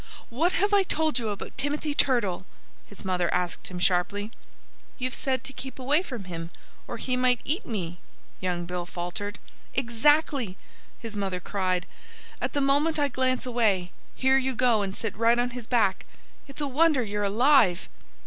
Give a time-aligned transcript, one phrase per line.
[0.31, 2.43] "What have I told you about Timothy Turtle?"
[2.87, 4.31] his mother asked him sharply.
[4.97, 6.49] "You've said to keep away from him,
[6.87, 7.99] or he might eat me,"
[8.39, 9.37] young Bill faltered.
[9.75, 10.57] "Exactly!"
[10.97, 11.85] his mother cried.
[12.41, 16.07] "And the moment I glance away, here you go and sit right on his back!
[16.47, 17.87] It's a wonder you're alive."